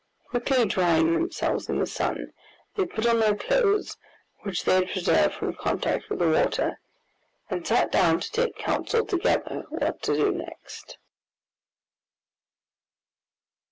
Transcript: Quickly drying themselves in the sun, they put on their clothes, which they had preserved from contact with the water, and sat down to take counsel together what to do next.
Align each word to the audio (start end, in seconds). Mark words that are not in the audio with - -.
Quickly 0.29 0.65
drying 0.65 1.13
themselves 1.13 1.69
in 1.69 1.77
the 1.77 1.85
sun, 1.85 2.33
they 2.73 2.87
put 2.87 3.05
on 3.05 3.19
their 3.19 3.35
clothes, 3.35 3.97
which 4.39 4.63
they 4.63 4.73
had 4.77 4.89
preserved 4.89 5.35
from 5.35 5.53
contact 5.53 6.09
with 6.09 6.17
the 6.17 6.27
water, 6.27 6.79
and 7.51 7.67
sat 7.67 7.91
down 7.91 8.19
to 8.19 8.31
take 8.31 8.55
counsel 8.55 9.05
together 9.05 9.63
what 9.69 10.01
to 10.01 10.15
do 10.15 10.31
next. 10.31 10.97